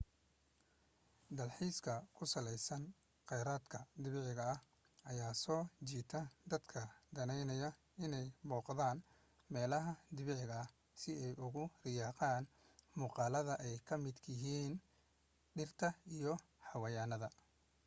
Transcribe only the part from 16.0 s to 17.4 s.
iyo xayawaanada